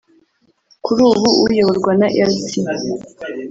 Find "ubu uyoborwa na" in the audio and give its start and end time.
1.11-2.07